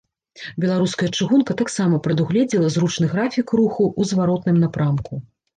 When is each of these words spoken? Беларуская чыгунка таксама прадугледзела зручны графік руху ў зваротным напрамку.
Беларуская 0.63 1.09
чыгунка 1.17 1.57
таксама 1.59 1.99
прадугледзела 2.09 2.71
зручны 2.77 3.13
графік 3.15 3.47
руху 3.61 3.83
ў 3.99 4.15
зваротным 4.15 4.57
напрамку. 4.67 5.25